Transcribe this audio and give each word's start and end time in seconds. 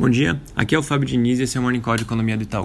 Bom 0.00 0.08
dia, 0.08 0.40
aqui 0.56 0.74
é 0.74 0.78
o 0.78 0.82
Fábio 0.82 1.06
Diniz 1.06 1.40
e 1.40 1.42
esse 1.42 1.58
é 1.58 1.60
o 1.60 1.62
Morning 1.62 1.82
Call 1.82 1.98
de 1.98 2.04
Economia 2.04 2.34
do 2.34 2.42
Itaú. 2.42 2.64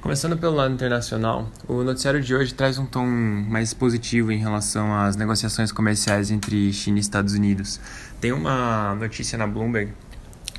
Começando 0.00 0.34
pelo 0.38 0.56
lado 0.56 0.72
internacional, 0.72 1.46
o 1.68 1.82
noticiário 1.82 2.22
de 2.22 2.34
hoje 2.34 2.54
traz 2.54 2.78
um 2.78 2.86
tom 2.86 3.04
mais 3.04 3.74
positivo 3.74 4.32
em 4.32 4.38
relação 4.38 4.94
às 4.98 5.14
negociações 5.14 5.70
comerciais 5.70 6.30
entre 6.30 6.72
China 6.72 6.96
e 6.96 7.00
Estados 7.02 7.34
Unidos. 7.34 7.78
Tem 8.18 8.32
uma 8.32 8.94
notícia 8.94 9.36
na 9.36 9.46
Bloomberg 9.46 9.92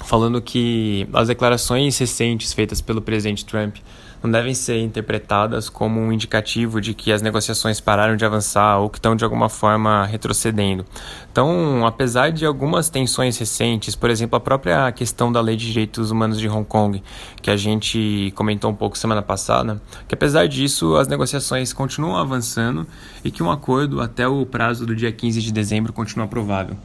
falando 0.06 0.42
que 0.42 1.08
as 1.14 1.28
declarações 1.28 1.98
recentes 1.98 2.54
feitas 2.54 2.80
pelo 2.80 3.02
presidente 3.02 3.44
Trump 3.44 3.78
não 4.26 4.32
devem 4.32 4.54
ser 4.54 4.80
interpretadas 4.80 5.70
como 5.70 6.00
um 6.00 6.12
indicativo 6.12 6.82
de 6.82 6.94
que 6.94 7.12
as 7.12 7.22
negociações 7.22 7.80
pararam 7.80 8.16
de 8.16 8.26
avançar 8.26 8.80
ou 8.80 8.90
que 8.90 8.98
estão 8.98 9.16
de 9.16 9.24
alguma 9.24 9.50
forma 9.50 10.06
retrocedendo. 10.06 10.86
Então, 11.32 11.86
apesar 11.86 12.32
de 12.32 12.46
algumas 12.46 12.90
tensões 12.90 13.38
recentes, 13.38 13.96
por 13.96 14.10
exemplo, 14.10 14.36
a 14.36 14.40
própria 14.40 14.92
questão 14.92 15.32
da 15.32 15.42
Lei 15.42 15.56
de 15.56 15.68
Direitos 15.68 16.10
Humanos 16.10 16.40
de 16.40 16.50
Hong 16.50 16.66
Kong, 16.66 17.04
que 17.42 17.52
a 17.52 17.58
gente 17.58 18.32
comentou 18.36 18.72
um 18.72 18.76
pouco 18.76 18.98
semana 18.98 19.22
passada, 19.22 19.82
que 20.08 20.16
apesar 20.16 20.48
disso 20.48 20.96
as 20.96 21.08
negociações 21.08 21.72
continuam 21.72 22.16
avançando 22.18 22.88
e 23.24 23.30
que 23.30 23.44
um 23.44 23.52
acordo 23.52 24.02
até 24.02 24.28
o 24.28 24.46
prazo 24.46 24.86
do 24.86 24.96
dia 24.96 25.12
15 25.12 25.42
de 25.42 25.52
dezembro 25.52 25.94
continua 25.94 26.28
provável. 26.28 26.76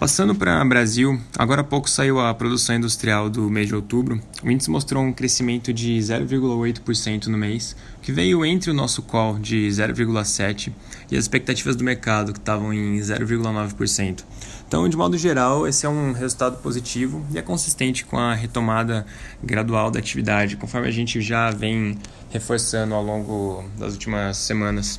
Passando 0.00 0.34
para 0.34 0.64
Brasil, 0.64 1.20
agora 1.36 1.60
há 1.60 1.64
pouco 1.64 1.90
saiu 1.90 2.18
a 2.18 2.32
produção 2.32 2.74
industrial 2.74 3.28
do 3.28 3.50
mês 3.50 3.68
de 3.68 3.74
outubro. 3.74 4.18
O 4.42 4.50
índice 4.50 4.70
mostrou 4.70 5.02
um 5.02 5.12
crescimento 5.12 5.74
de 5.74 5.98
0,8% 5.98 7.26
no 7.26 7.36
mês, 7.36 7.76
que 8.00 8.10
veio 8.10 8.42
entre 8.42 8.70
o 8.70 8.74
nosso 8.74 9.02
call 9.02 9.38
de 9.38 9.68
0,7% 9.68 10.72
e 11.10 11.18
as 11.18 11.24
expectativas 11.24 11.76
do 11.76 11.84
mercado, 11.84 12.32
que 12.32 12.38
estavam 12.38 12.72
em 12.72 12.98
0,9%. 12.98 14.24
Então, 14.66 14.88
de 14.88 14.96
modo 14.96 15.18
geral, 15.18 15.68
esse 15.68 15.84
é 15.84 15.88
um 15.90 16.12
resultado 16.12 16.62
positivo 16.62 17.22
e 17.30 17.36
é 17.36 17.42
consistente 17.42 18.06
com 18.06 18.16
a 18.16 18.32
retomada 18.32 19.04
gradual 19.44 19.90
da 19.90 19.98
atividade, 19.98 20.56
conforme 20.56 20.88
a 20.88 20.92
gente 20.92 21.20
já 21.20 21.50
vem 21.50 21.98
reforçando 22.30 22.94
ao 22.94 23.04
longo 23.04 23.62
das 23.78 23.92
últimas 23.92 24.38
semanas. 24.38 24.98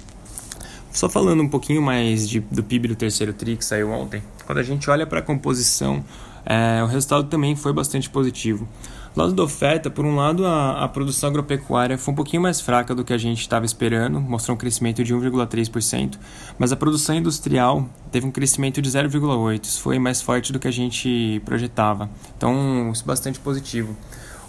Só 0.92 1.08
falando 1.10 1.42
um 1.42 1.48
pouquinho 1.48 1.82
mais 1.82 2.28
de, 2.28 2.40
do 2.40 2.62
PIB 2.64 2.90
do 2.90 2.96
terceiro 2.96 3.34
TRI 3.34 3.58
que 3.58 3.66
saiu 3.66 3.92
ontem, 3.92 4.22
quando 4.46 4.58
a 4.58 4.64
gente 4.64 4.90
olha 4.90 5.08
para 5.08 5.20
a 5.20 5.22
composição, 5.22 6.04
é, 6.46 6.84
o 6.84 6.88
resultado 6.88 7.26
também 7.26 7.56
foi 7.56 7.72
bastante 7.72 8.10
positivo. 8.10 8.68
Do 9.14 9.22
lado 9.22 9.34
da 9.34 9.44
oferta, 9.44 9.90
por 9.90 10.06
um 10.06 10.16
lado, 10.16 10.46
a, 10.46 10.84
a 10.84 10.88
produção 10.88 11.30
agropecuária 11.30 11.98
foi 11.98 12.14
um 12.14 12.16
pouquinho 12.16 12.42
mais 12.42 12.62
fraca 12.62 12.96
do 12.96 13.04
que 13.04 13.12
a 13.12 13.18
gente 13.18 13.42
estava 13.42 13.66
esperando, 13.66 14.22
mostrou 14.22 14.56
um 14.56 14.58
crescimento 14.58 15.04
de 15.04 15.14
1,3%, 15.14 16.18
mas 16.58 16.72
a 16.72 16.78
produção 16.78 17.16
industrial 17.16 17.90
teve 18.10 18.26
um 18.26 18.32
crescimento 18.32 18.82
de 18.82 18.90
0,8%, 18.90 19.64
isso 19.66 19.82
foi 19.82 20.00
mais 20.00 20.22
forte 20.22 20.54
do 20.54 20.60
que 20.60 20.68
a 20.68 20.72
gente 20.72 21.42
projetava. 21.44 22.10
Então, 22.38 22.90
isso 22.94 23.04
é 23.04 23.08
bastante 23.08 23.38
positivo. 23.40 23.98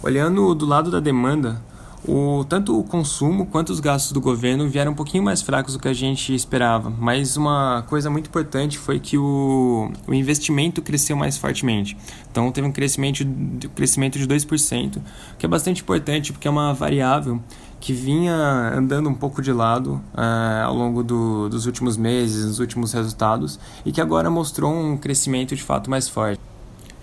Olhando 0.00 0.54
do 0.54 0.64
lado 0.64 0.92
da 0.92 1.00
demanda, 1.00 1.60
o, 2.06 2.44
tanto 2.48 2.78
o 2.78 2.82
consumo 2.82 3.46
quanto 3.46 3.70
os 3.70 3.78
gastos 3.78 4.12
do 4.12 4.20
governo 4.20 4.68
vieram 4.68 4.92
um 4.92 4.94
pouquinho 4.94 5.22
mais 5.22 5.40
fracos 5.40 5.74
do 5.74 5.78
que 5.80 5.86
a 5.86 5.92
gente 5.92 6.34
esperava, 6.34 6.90
mas 6.90 7.36
uma 7.36 7.84
coisa 7.88 8.10
muito 8.10 8.26
importante 8.26 8.76
foi 8.76 8.98
que 8.98 9.16
o, 9.16 9.90
o 10.06 10.12
investimento 10.12 10.82
cresceu 10.82 11.16
mais 11.16 11.38
fortemente. 11.38 11.96
Então 12.30 12.50
teve 12.50 12.66
um 12.66 12.72
crescimento, 12.72 13.22
um 13.22 13.58
crescimento 13.74 14.18
de 14.18 14.26
2%, 14.26 14.98
que 15.38 15.46
é 15.46 15.48
bastante 15.48 15.82
importante 15.82 16.32
porque 16.32 16.48
é 16.48 16.50
uma 16.50 16.74
variável 16.74 17.40
que 17.80 17.92
vinha 17.92 18.34
andando 18.74 19.08
um 19.08 19.14
pouco 19.14 19.42
de 19.42 19.52
lado 19.52 20.00
uh, 20.14 20.64
ao 20.64 20.74
longo 20.74 21.02
do, 21.02 21.48
dos 21.48 21.66
últimos 21.66 21.96
meses, 21.96 22.46
nos 22.46 22.58
últimos 22.60 22.92
resultados, 22.92 23.58
e 23.84 23.90
que 23.90 24.00
agora 24.00 24.30
mostrou 24.30 24.72
um 24.72 24.96
crescimento 24.96 25.54
de 25.54 25.62
fato 25.62 25.90
mais 25.90 26.08
forte. 26.08 26.40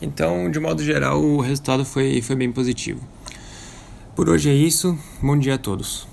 Então, 0.01 0.49
de 0.49 0.57
modo 0.57 0.81
geral, 0.81 1.21
o 1.21 1.41
resultado 1.41 1.83
foi, 1.83 2.21
foi 2.21 2.35
bem 2.35 2.49
positivo. 2.49 3.01
Por 4.15 4.29
hoje 4.29 4.49
é 4.49 4.53
isso. 4.53 4.97
Bom 5.21 5.37
dia 5.37 5.55
a 5.55 5.57
todos. 5.57 6.07